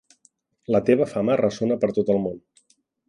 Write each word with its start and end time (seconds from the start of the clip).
La 0.75 0.79
teva 0.87 1.07
fama 1.11 1.35
ressona 1.43 1.77
per 1.85 1.91
tot 1.99 2.11
el 2.15 2.21
món. 2.25 2.41